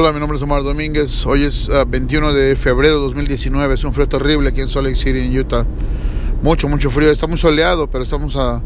Hola, 0.00 0.12
mi 0.12 0.20
nombre 0.20 0.36
es 0.36 0.42
Omar 0.44 0.62
Domínguez. 0.62 1.26
Hoy 1.26 1.42
es 1.42 1.68
21 1.88 2.28
ah, 2.28 2.32
de 2.32 2.54
febrero 2.54 2.94
de 2.94 3.00
2019. 3.00 3.74
Es 3.74 3.82
un 3.82 3.92
frío 3.92 4.06
terrible 4.06 4.50
aquí 4.50 4.60
en 4.60 4.68
Salt 4.68 4.86
Lake 4.86 4.96
City, 4.96 5.18
en 5.18 5.36
Utah. 5.36 5.66
Mucho, 6.40 6.68
mucho 6.68 6.88
frío. 6.88 7.10
Está 7.10 7.26
muy 7.26 7.36
soleado, 7.36 7.90
pero 7.90 8.04
estamos 8.04 8.36
a, 8.36 8.62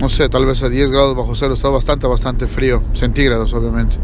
no 0.00 0.08
sé, 0.08 0.28
tal 0.28 0.46
vez 0.46 0.60
a 0.64 0.68
10 0.68 0.90
grados 0.90 1.16
bajo 1.16 1.36
cero. 1.36 1.54
Está 1.54 1.68
bastante, 1.68 2.08
bastante 2.08 2.48
frío. 2.48 2.82
Centígrados, 2.94 3.54
obviamente. 3.54 3.98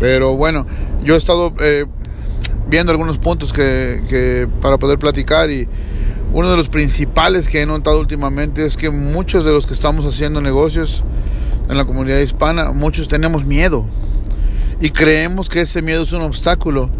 Pero 0.00 0.36
bueno, 0.36 0.66
yo 1.04 1.12
he 1.12 1.18
estado 1.18 1.52
eh, 1.60 1.84
viendo 2.66 2.90
algunos 2.90 3.18
puntos 3.18 3.52
que, 3.52 4.02
que 4.08 4.48
para 4.62 4.78
poder 4.78 4.98
platicar 4.98 5.50
y 5.50 5.68
uno 6.32 6.50
de 6.50 6.56
los 6.56 6.70
principales 6.70 7.46
que 7.46 7.60
he 7.60 7.66
notado 7.66 8.00
últimamente 8.00 8.64
es 8.64 8.78
que 8.78 8.88
muchos 8.88 9.44
de 9.44 9.52
los 9.52 9.66
que 9.66 9.74
estamos 9.74 10.06
haciendo 10.06 10.40
negocios 10.40 11.04
en 11.68 11.76
la 11.76 11.84
comunidad 11.84 12.20
hispana, 12.20 12.72
muchos 12.72 13.06
tenemos 13.06 13.44
miedo 13.44 13.84
y 14.80 14.90
creemos 14.90 15.48
que 15.48 15.62
ese 15.62 15.82
miedo 15.82 16.02
es 16.02 16.12
un 16.12 16.22
obstáculo 16.22 16.90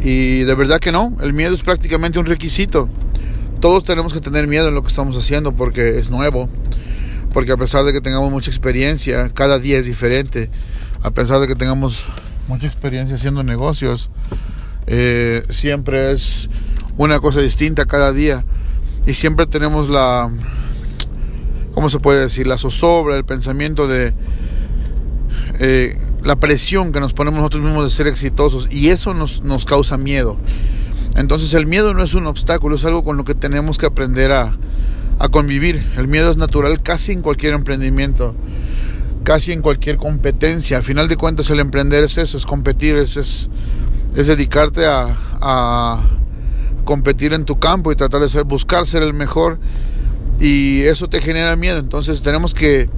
y 0.00 0.40
de 0.40 0.54
verdad 0.54 0.80
que 0.80 0.92
no, 0.92 1.16
el 1.22 1.32
miedo 1.32 1.54
es 1.54 1.62
prácticamente 1.62 2.18
un 2.18 2.26
requisito. 2.26 2.88
Todos 3.60 3.84
tenemos 3.84 4.12
que 4.12 4.20
tener 4.20 4.46
miedo 4.46 4.68
en 4.68 4.74
lo 4.74 4.82
que 4.82 4.88
estamos 4.88 5.16
haciendo 5.16 5.52
porque 5.52 5.98
es 5.98 6.10
nuevo, 6.10 6.48
porque 7.32 7.52
a 7.52 7.56
pesar 7.56 7.84
de 7.84 7.92
que 7.92 8.00
tengamos 8.00 8.30
mucha 8.30 8.50
experiencia, 8.50 9.30
cada 9.30 9.58
día 9.58 9.78
es 9.78 9.86
diferente, 9.86 10.50
a 11.02 11.10
pesar 11.10 11.40
de 11.40 11.46
que 11.46 11.56
tengamos 11.56 12.06
mucha 12.46 12.66
experiencia 12.66 13.16
haciendo 13.16 13.42
negocios, 13.42 14.10
eh, 14.86 15.42
siempre 15.48 16.12
es 16.12 16.50
una 16.96 17.18
cosa 17.20 17.40
distinta 17.40 17.86
cada 17.86 18.12
día 18.12 18.44
y 19.06 19.14
siempre 19.14 19.46
tenemos 19.46 19.88
la, 19.88 20.30
¿cómo 21.72 21.90
se 21.90 21.98
puede 21.98 22.20
decir? 22.20 22.46
La 22.46 22.58
zozobra, 22.58 23.16
el 23.16 23.24
pensamiento 23.24 23.88
de 23.88 24.14
eh, 25.58 25.96
la 26.24 26.36
presión 26.36 26.92
que 26.92 27.00
nos 27.00 27.12
ponemos 27.12 27.38
nosotros 27.38 27.64
mismos 27.64 27.84
de 27.84 27.90
ser 27.90 28.06
exitosos 28.06 28.68
y 28.70 28.88
eso 28.88 29.14
nos, 29.14 29.42
nos 29.42 29.64
causa 29.64 29.96
miedo. 29.96 30.38
Entonces 31.16 31.54
el 31.54 31.66
miedo 31.66 31.94
no 31.94 32.02
es 32.02 32.14
un 32.14 32.26
obstáculo, 32.26 32.76
es 32.76 32.84
algo 32.84 33.04
con 33.04 33.16
lo 33.16 33.24
que 33.24 33.34
tenemos 33.34 33.78
que 33.78 33.86
aprender 33.86 34.32
a, 34.32 34.56
a 35.18 35.28
convivir. 35.28 35.86
El 35.96 36.08
miedo 36.08 36.30
es 36.30 36.36
natural 36.36 36.82
casi 36.82 37.12
en 37.12 37.22
cualquier 37.22 37.52
emprendimiento, 37.54 38.34
casi 39.22 39.52
en 39.52 39.60
cualquier 39.60 39.98
competencia. 39.98 40.78
Al 40.78 40.82
final 40.82 41.08
de 41.08 41.16
cuentas 41.16 41.50
el 41.50 41.60
emprender 41.60 42.02
es 42.02 42.18
eso, 42.18 42.38
es 42.38 42.46
competir, 42.46 42.96
es, 42.96 43.16
es, 43.16 43.48
es 44.16 44.26
dedicarte 44.26 44.86
a, 44.86 45.16
a 45.40 46.00
competir 46.84 47.34
en 47.34 47.44
tu 47.44 47.58
campo 47.58 47.92
y 47.92 47.96
tratar 47.96 48.22
de 48.22 48.28
ser, 48.30 48.44
buscar 48.44 48.86
ser 48.86 49.02
el 49.02 49.14
mejor 49.14 49.58
y 50.40 50.82
eso 50.82 51.08
te 51.08 51.20
genera 51.20 51.54
miedo. 51.54 51.78
Entonces 51.78 52.22
tenemos 52.22 52.54
que 52.54 52.88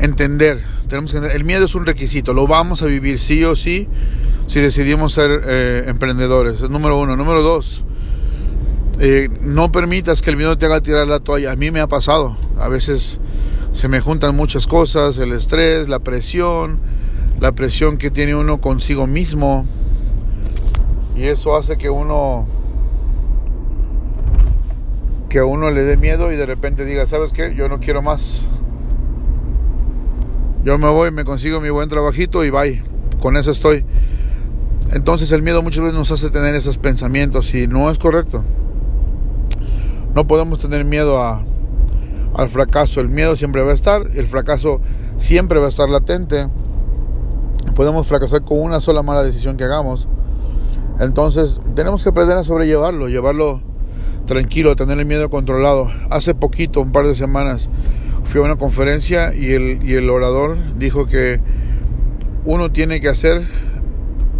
entender, 0.00 0.62
tenemos 0.88 1.12
que 1.12 1.18
el 1.18 1.44
miedo 1.44 1.64
es 1.64 1.74
un 1.74 1.86
requisito, 1.86 2.32
lo 2.34 2.46
vamos 2.46 2.82
a 2.82 2.86
vivir 2.86 3.18
sí 3.18 3.44
o 3.44 3.54
sí 3.54 3.88
si 4.46 4.60
decidimos 4.60 5.12
ser 5.12 5.42
eh, 5.46 5.84
emprendedores. 5.86 6.60
Es 6.60 6.70
número 6.70 6.98
uno. 6.98 7.16
Número 7.16 7.42
dos, 7.42 7.84
eh, 8.98 9.28
no 9.40 9.70
permitas 9.70 10.22
que 10.22 10.30
el 10.30 10.36
miedo 10.36 10.58
te 10.58 10.66
haga 10.66 10.80
tirar 10.80 11.06
la 11.06 11.20
toalla. 11.20 11.52
A 11.52 11.56
mí 11.56 11.70
me 11.70 11.80
ha 11.80 11.86
pasado. 11.86 12.36
A 12.58 12.68
veces 12.68 13.18
se 13.72 13.88
me 13.88 14.00
juntan 14.00 14.34
muchas 14.34 14.66
cosas, 14.66 15.18
el 15.18 15.32
estrés, 15.32 15.88
la 15.88 16.00
presión, 16.00 16.80
la 17.38 17.52
presión 17.52 17.96
que 17.96 18.10
tiene 18.10 18.34
uno 18.34 18.60
consigo 18.60 19.06
mismo 19.06 19.66
y 21.20 21.24
eso 21.24 21.54
hace 21.54 21.76
que 21.76 21.90
uno 21.90 22.46
que 25.28 25.38
a 25.38 25.44
uno 25.44 25.70
le 25.70 25.84
dé 25.84 25.98
miedo 25.98 26.32
y 26.32 26.36
de 26.36 26.46
repente 26.46 26.86
diga, 26.86 27.06
¿sabes 27.06 27.32
qué? 27.32 27.54
Yo 27.54 27.68
no 27.68 27.78
quiero 27.78 28.00
más. 28.00 28.46
Yo 30.64 30.76
me 30.78 30.88
voy, 30.88 31.10
me 31.10 31.24
consigo 31.24 31.60
mi 31.60 31.70
buen 31.70 31.88
trabajito 31.88 32.44
y 32.44 32.50
bye. 32.50 32.82
Con 33.20 33.36
eso 33.36 33.50
estoy. 33.50 33.84
Entonces 34.92 35.30
el 35.32 35.42
miedo 35.42 35.62
muchas 35.62 35.82
veces 35.82 35.98
nos 35.98 36.10
hace 36.10 36.30
tener 36.30 36.54
esos 36.54 36.76
pensamientos 36.76 37.54
y 37.54 37.66
no 37.66 37.90
es 37.90 37.98
correcto. 37.98 38.44
No 40.14 40.26
podemos 40.26 40.58
tener 40.58 40.84
miedo 40.84 41.22
a, 41.22 41.44
al 42.34 42.48
fracaso. 42.48 43.00
El 43.00 43.08
miedo 43.08 43.36
siempre 43.36 43.62
va 43.62 43.70
a 43.70 43.74
estar, 43.74 44.02
el 44.14 44.26
fracaso 44.26 44.80
siempre 45.16 45.58
va 45.60 45.66
a 45.66 45.68
estar 45.68 45.88
latente. 45.88 46.48
Podemos 47.74 48.06
fracasar 48.06 48.42
con 48.44 48.60
una 48.60 48.80
sola 48.80 49.02
mala 49.02 49.22
decisión 49.22 49.56
que 49.56 49.64
hagamos. 49.64 50.08
Entonces 50.98 51.60
tenemos 51.74 52.02
que 52.02 52.10
aprender 52.10 52.36
a 52.36 52.44
sobrellevarlo, 52.44 53.08
llevarlo 53.08 53.62
tranquilo, 54.26 54.76
tener 54.76 54.98
el 54.98 55.06
miedo 55.06 55.30
controlado. 55.30 55.90
Hace 56.10 56.34
poquito, 56.34 56.80
un 56.80 56.92
par 56.92 57.06
de 57.06 57.14
semanas, 57.14 57.70
fui 58.30 58.40
a 58.40 58.44
una 58.44 58.56
conferencia 58.56 59.34
y 59.34 59.52
el, 59.52 59.80
y 59.82 59.94
el 59.94 60.08
orador 60.08 60.56
dijo 60.78 61.06
que 61.06 61.40
uno 62.44 62.70
tiene 62.70 63.00
que 63.00 63.08
hacer, 63.08 63.42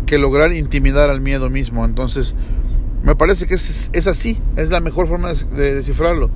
que 0.07 0.17
lograr 0.17 0.53
intimidar 0.53 1.11
al 1.11 1.21
miedo 1.21 1.51
mismo. 1.51 1.85
Entonces, 1.85 2.35
me 3.03 3.17
parece 3.17 3.49
que 3.49 3.55
es, 3.55 3.91
es 3.93 4.07
así, 4.07 4.41
es 4.57 4.71
la 4.71 4.81
mejor 4.81 5.09
forma 5.09 5.35
de 5.35 5.75
descifrarlo. 5.75 6.31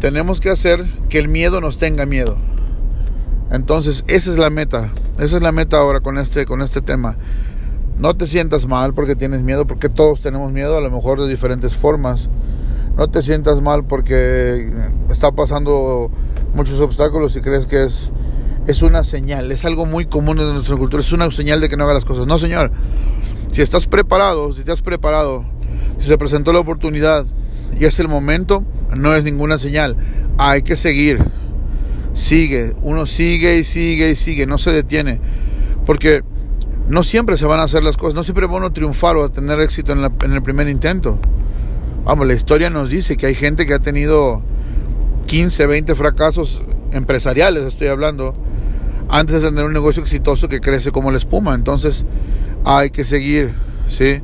Tenemos 0.00 0.40
que 0.40 0.48
hacer 0.48 0.82
que 1.10 1.18
el 1.18 1.28
miedo 1.28 1.60
nos 1.60 1.76
tenga 1.76 2.06
miedo. 2.06 2.38
Entonces, 3.50 4.02
esa 4.08 4.30
es 4.30 4.38
la 4.38 4.48
meta. 4.48 4.90
Esa 5.18 5.36
es 5.36 5.42
la 5.42 5.52
meta 5.52 5.76
ahora 5.76 6.00
con 6.00 6.16
este, 6.16 6.46
con 6.46 6.62
este 6.62 6.80
tema. 6.80 7.18
No 7.98 8.16
te 8.16 8.26
sientas 8.26 8.66
mal 8.66 8.94
porque 8.94 9.16
tienes 9.16 9.42
miedo, 9.42 9.66
porque 9.66 9.90
todos 9.90 10.22
tenemos 10.22 10.50
miedo, 10.50 10.78
a 10.78 10.80
lo 10.80 10.90
mejor 10.90 11.20
de 11.20 11.28
diferentes 11.28 11.76
formas. 11.76 12.30
No 12.96 13.08
te 13.08 13.22
sientas 13.22 13.60
mal 13.60 13.84
porque 13.84 14.70
está 15.10 15.32
pasando 15.32 16.10
muchos 16.54 16.80
obstáculos 16.80 17.36
y 17.36 17.40
crees 17.40 17.66
que 17.66 17.84
es, 17.84 18.10
es 18.66 18.82
una 18.82 19.02
señal, 19.04 19.50
es 19.50 19.64
algo 19.64 19.86
muy 19.86 20.06
común 20.06 20.38
en 20.38 20.52
nuestra 20.52 20.76
cultura, 20.76 21.00
es 21.00 21.12
una 21.12 21.30
señal 21.30 21.60
de 21.60 21.68
que 21.68 21.76
no 21.76 21.84
hagas 21.84 21.94
las 21.94 22.04
cosas. 22.04 22.26
No, 22.26 22.38
señor. 22.38 22.70
Si 23.52 23.60
estás 23.60 23.86
preparado, 23.86 24.52
si 24.52 24.64
te 24.64 24.72
has 24.72 24.82
preparado, 24.82 25.44
si 25.98 26.06
se 26.06 26.16
presentó 26.18 26.52
la 26.52 26.60
oportunidad 26.60 27.26
y 27.78 27.84
es 27.84 27.98
el 28.00 28.08
momento, 28.08 28.64
no 28.94 29.14
es 29.14 29.24
ninguna 29.24 29.58
señal. 29.58 29.96
Hay 30.38 30.62
que 30.62 30.76
seguir. 30.76 31.24
Sigue, 32.14 32.74
uno 32.82 33.06
sigue 33.06 33.58
y 33.58 33.64
sigue 33.64 34.10
y 34.10 34.16
sigue, 34.16 34.46
no 34.46 34.58
se 34.58 34.70
detiene. 34.70 35.20
Porque 35.86 36.22
no 36.88 37.02
siempre 37.02 37.36
se 37.36 37.46
van 37.46 37.60
a 37.60 37.64
hacer 37.64 37.82
las 37.82 37.96
cosas, 37.96 38.14
no 38.14 38.22
siempre 38.22 38.46
va 38.46 38.56
uno 38.56 38.66
a 38.66 38.72
triunfar 38.72 39.16
o 39.16 39.24
a 39.24 39.28
tener 39.30 39.60
éxito 39.60 39.92
en, 39.92 40.32
el 40.32 40.42
primer 40.42 40.68
intento. 40.68 41.18
Vamos, 42.04 42.26
la 42.26 42.34
historia 42.34 42.68
nos 42.68 42.90
dice 42.90 43.16
que 43.16 43.26
hay 43.26 43.34
gente 43.36 43.64
que 43.64 43.74
ha 43.74 43.78
tenido 43.78 44.42
15, 45.26 45.66
20 45.66 45.94
fracasos 45.94 46.64
empresariales, 46.90 47.62
estoy 47.62 47.86
hablando, 47.86 48.34
antes 49.08 49.40
de 49.40 49.48
tener 49.48 49.64
un 49.64 49.72
negocio 49.72 50.02
exitoso 50.02 50.48
que 50.48 50.60
crece 50.60 50.90
como 50.90 51.12
la 51.12 51.18
espuma. 51.18 51.54
Entonces, 51.54 52.04
hay 52.64 52.90
que 52.90 53.04
seguir, 53.04 53.54
¿sí? 53.86 54.20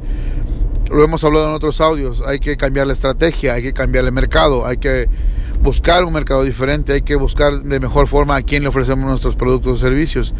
Lo 0.90 1.04
hemos 1.04 1.22
hablado 1.22 1.46
en 1.50 1.54
otros 1.54 1.80
audios, 1.80 2.20
hay 2.26 2.40
que 2.40 2.56
cambiar 2.56 2.88
la 2.88 2.94
estrategia, 2.94 3.54
hay 3.54 3.62
que 3.62 3.72
cambiar 3.72 4.04
el 4.06 4.12
mercado, 4.12 4.66
hay 4.66 4.78
que 4.78 5.08
buscar 5.62 6.02
un 6.02 6.12
mercado 6.12 6.42
diferente, 6.42 6.94
hay 6.94 7.02
que 7.02 7.14
buscar 7.14 7.62
de 7.62 7.78
mejor 7.78 8.08
forma 8.08 8.34
a 8.34 8.42
quién 8.42 8.62
le 8.64 8.70
ofrecemos 8.70 9.06
nuestros 9.06 9.36
productos 9.36 9.74
o 9.74 9.76
servicios. 9.76 10.34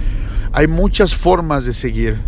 Hay 0.53 0.67
muchas 0.67 1.15
formas 1.15 1.67
de 1.67 1.73
seguir. 1.73 2.21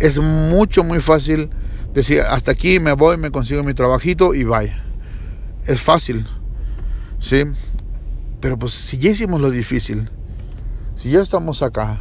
Es 0.00 0.18
mucho, 0.18 0.82
muy 0.82 1.00
fácil 1.00 1.50
decir, 1.94 2.20
hasta 2.22 2.50
aquí 2.50 2.80
me 2.80 2.92
voy, 2.92 3.16
me 3.16 3.30
consigo 3.30 3.62
mi 3.62 3.72
trabajito 3.72 4.34
y 4.34 4.44
vaya. 4.44 4.82
Es 5.66 5.80
fácil, 5.80 6.26
¿sí? 7.18 7.44
Pero 8.40 8.58
pues 8.58 8.72
si 8.72 8.98
ya 8.98 9.10
hicimos 9.10 9.40
lo 9.40 9.50
difícil, 9.50 10.10
si 10.96 11.10
ya 11.10 11.22
estamos 11.22 11.62
acá, 11.62 12.00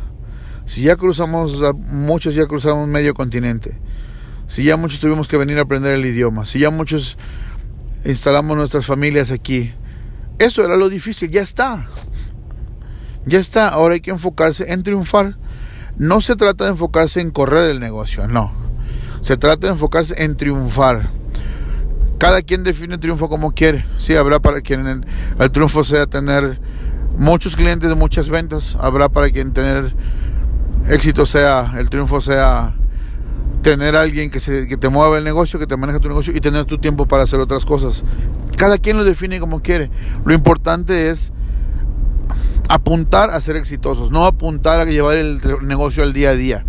si 0.65 0.81
ya 0.81 0.95
cruzamos, 0.95 1.61
muchos 1.77 2.35
ya 2.35 2.47
cruzamos 2.47 2.87
medio 2.87 3.13
continente, 3.13 3.79
si 4.47 4.63
ya 4.63 4.75
muchos 4.75 4.99
tuvimos 4.99 5.27
que 5.27 5.37
venir 5.37 5.57
a 5.59 5.61
aprender 5.61 5.93
el 5.93 6.05
idioma, 6.05 6.45
si 6.45 6.59
ya 6.59 6.69
muchos 6.69 7.17
instalamos 8.03 8.57
nuestras 8.57 8.85
familias 8.85 9.31
aquí. 9.31 9.71
Eso 10.39 10.65
era 10.65 10.75
lo 10.75 10.89
difícil, 10.89 11.29
ya 11.29 11.41
está. 11.41 11.87
Ya 13.25 13.39
está, 13.39 13.69
ahora 13.69 13.93
hay 13.93 14.01
que 14.01 14.11
enfocarse 14.11 14.73
en 14.73 14.83
triunfar. 14.83 15.37
No 15.95 16.19
se 16.19 16.35
trata 16.35 16.65
de 16.65 16.71
enfocarse 16.71 17.21
en 17.21 17.31
correr 17.31 17.69
el 17.69 17.79
negocio, 17.79 18.27
no. 18.27 18.62
Se 19.23 19.37
trata 19.37 19.67
de 19.67 19.73
enfocarse 19.73 20.13
en 20.21 20.35
triunfar. 20.35 21.09
Cada 22.17 22.41
quien 22.41 22.65
define 22.65 22.97
triunfo 22.97 23.29
como 23.29 23.53
quiere. 23.53 23.85
Sí, 23.97 24.17
habrá 24.17 24.41
para 24.41 24.59
quien 24.59 24.85
el, 24.85 25.51
triunfo 25.51 25.85
sea 25.85 26.07
tener 26.07 26.59
muchos 27.17 27.55
clientes, 27.55 27.95
muchas 27.95 28.27
ventas. 28.27 28.77
Habrá 28.81 29.07
para 29.07 29.29
quien 29.31 29.53
tener 29.53 29.95
éxito 30.89 31.25
sea, 31.25 31.71
el 31.77 31.89
triunfo 31.89 32.19
sea 32.19 32.73
tener 33.61 33.95
alguien 33.95 34.29
que, 34.29 34.41
se, 34.41 34.67
que 34.67 34.75
te 34.75 34.89
mueva 34.89 35.17
el 35.17 35.23
negocio, 35.23 35.57
que 35.57 35.67
te 35.67 35.77
maneja 35.77 36.01
tu 36.01 36.09
negocio 36.09 36.35
y 36.35 36.41
tener 36.41 36.65
tu 36.65 36.77
tiempo 36.77 37.05
para 37.05 37.23
hacer 37.23 37.39
otras 37.39 37.65
cosas. 37.65 38.03
Cada 38.57 38.77
quien 38.77 38.97
lo 38.97 39.05
define 39.05 39.39
como 39.39 39.61
quiere. 39.61 39.89
Lo 40.25 40.33
importante 40.33 41.09
es 41.09 41.31
apuntar 42.67 43.29
a 43.29 43.39
ser 43.39 43.55
exitosos, 43.55 44.11
no 44.11 44.25
apuntar 44.25 44.81
a 44.81 44.85
llevar 44.85 45.15
el 45.15 45.39
negocio 45.61 46.03
al 46.03 46.11
día 46.11 46.31
a 46.31 46.35
día. 46.35 46.65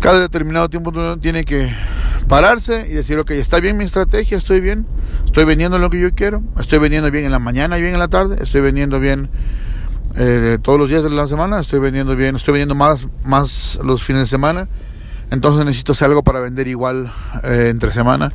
Cada 0.00 0.20
determinado 0.20 0.68
tiempo 0.68 0.90
uno 0.90 1.18
tiene 1.18 1.44
que 1.44 1.72
pararse 2.26 2.86
y 2.88 2.94
decir, 2.94 3.18
ok, 3.18 3.32
está 3.32 3.60
bien 3.60 3.76
mi 3.76 3.84
estrategia, 3.84 4.38
estoy 4.38 4.60
bien, 4.60 4.86
estoy 5.24 5.44
vendiendo 5.44 5.78
lo 5.78 5.90
que 5.90 6.00
yo 6.00 6.14
quiero, 6.14 6.42
estoy 6.58 6.78
vendiendo 6.78 7.10
bien 7.10 7.24
en 7.24 7.32
la 7.32 7.38
mañana 7.38 7.78
y 7.78 7.82
bien 7.82 7.94
en 7.94 8.00
la 8.00 8.08
tarde, 8.08 8.38
estoy 8.40 8.62
vendiendo 8.62 8.98
bien 8.98 9.30
eh, 10.16 10.58
todos 10.62 10.78
los 10.78 10.90
días 10.90 11.02
de 11.02 11.10
la 11.10 11.28
semana. 11.28 11.60
Estoy 11.60 11.80
vendiendo 11.80 12.16
bien, 12.16 12.36
estoy 12.36 12.52
vendiendo 12.52 12.74
más, 12.74 13.06
más 13.24 13.78
los 13.82 14.02
fines 14.02 14.22
de 14.22 14.26
semana. 14.26 14.68
Entonces 15.30 15.64
necesito 15.64 15.92
hacer 15.92 16.08
algo 16.08 16.22
para 16.22 16.40
vender 16.40 16.66
igual 16.68 17.12
eh, 17.44 17.68
entre 17.70 17.92
semana. 17.92 18.32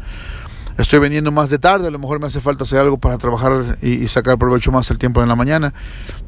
Estoy 0.77 0.99
vendiendo 0.99 1.31
más 1.31 1.49
de 1.49 1.57
tarde, 1.57 1.87
a 1.87 1.91
lo 1.91 1.99
mejor 1.99 2.19
me 2.19 2.27
hace 2.27 2.41
falta 2.41 2.63
hacer 2.63 2.79
algo 2.79 2.97
para 2.97 3.17
trabajar 3.17 3.77
y, 3.81 4.05
sacar 4.07 4.37
provecho 4.37 4.71
más 4.73 4.89
el 4.91 4.97
tiempo 4.97 5.21
en 5.23 5.29
la 5.29 5.35
mañana. 5.35 5.73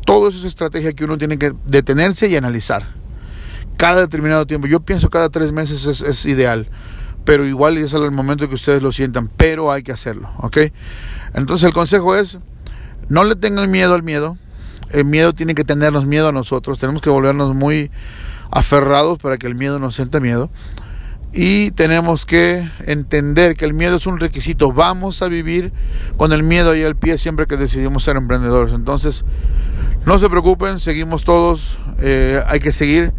Todo 0.06 0.30
eso 0.30 0.40
es 0.40 0.45
estrategia 0.45 0.94
que 0.94 1.04
uno 1.04 1.18
tiene 1.18 1.38
que 1.38 1.54
detenerse 1.66 2.28
y 2.28 2.38
analizar. 2.38 2.83
Cada 3.78 4.02
determinado 4.02 4.46
tiempo, 4.48 4.68
yo 4.68 4.80
pienso 4.80 5.10
cada 5.10 5.30
tres 5.30 5.52
meses 5.52 6.02
es, 6.02 6.26
ideal 6.26 6.70
pero 7.24 7.46
igual 7.46 7.78
es 7.78 7.94
el 7.94 8.10
momento 8.12 8.48
que 8.48 8.56
ustedes 8.56 8.82
lo 8.82 8.94
sientan, 8.94 9.28
pero 9.28 9.70
hay 9.70 9.84
que 9.84 9.92
hacerlo, 9.92 10.32
¿ok? 10.38 10.60
Entonces 11.34 11.68
el 11.68 11.74
consejo 11.74 12.16
es, 12.16 12.40
no 13.10 13.26
le 13.26 13.36
tengan 13.36 13.70
miedo 13.70 13.96
al 13.96 14.02
miedo, 14.02 14.38
el 14.92 15.04
miedo 15.04 15.34
tiene 15.34 15.54
que 15.54 15.66
tenernos 15.66 16.06
miedo 16.06 16.30
a 16.30 16.32
nosotros, 16.32 16.80
tenemos 16.80 17.02
que 17.02 17.10
volvernos 17.10 17.54
muy 17.54 17.92
aferrados 18.50 19.18
para 19.20 19.38
que 19.38 19.46
el 19.46 19.56
miedo 19.56 19.78
nos 19.78 19.96
sienta 19.96 20.22
miedo. 20.22 20.50
Y 21.34 21.72
tenemos 21.72 22.26
que 22.26 22.72
entender 22.86 23.58
que 23.58 23.66
el 23.66 23.74
miedo 23.74 23.98
es 23.98 24.08
un 24.08 24.20
requisito, 24.20 24.72
vamos 24.72 25.22
a 25.22 25.28
vivir 25.28 25.74
con 26.16 26.32
el 26.32 26.42
miedo 26.42 26.72
ahí 26.72 26.84
al 26.84 26.96
pie 26.96 27.18
siempre 27.18 27.46
que 27.46 27.58
decidimos 27.58 28.04
ser 28.04 28.16
emprendedores, 28.16 28.74
entonces 28.74 29.26
no 30.06 30.18
se 30.18 30.30
preocupen, 30.30 30.80
seguimos 30.80 31.26
todos, 31.26 31.80
eh, 32.00 32.42
hay 32.48 32.62
que 32.62 32.72
seguir 32.72 33.14